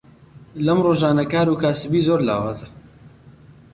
لەم 0.65 0.79
ڕۆژانە 0.85 1.25
کاروکاسبی 1.33 2.05
زۆر 2.07 2.19
لاوازە. 2.27 2.67